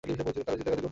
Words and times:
তার 0.03 0.07
রচিত 0.17 0.39
একাধিক 0.41 0.59
গ্রন্থ 0.65 0.67
রয়েছে। 0.79 0.89